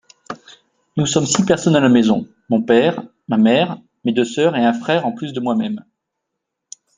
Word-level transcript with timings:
Nous 0.97 1.05
sommes 1.05 1.27
six 1.27 1.45
personnes 1.45 1.75
à 1.75 1.79
la 1.79 1.87
maison. 1.87 2.27
Mon 2.49 2.63
père, 2.63 3.03
ma 3.27 3.37
mère, 3.37 3.77
mes 4.03 4.11
deux 4.13 4.25
sœurs 4.25 4.55
et 4.55 4.65
un 4.65 4.73
frère 4.73 5.05
en 5.05 5.11
plus 5.11 5.31
de 5.31 5.39
moi-même. 5.39 5.85